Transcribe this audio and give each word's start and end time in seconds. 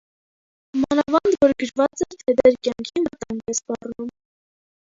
մանավանդ 0.83 1.37
որ 1.45 1.53
գրված 1.63 2.03
էր, 2.07 2.17
թե 2.23 2.35
ձեր 2.41 2.57
կյանքին 2.69 3.07
վտանգ 3.11 3.53
է 3.55 3.59
սպառնում: 3.61 4.13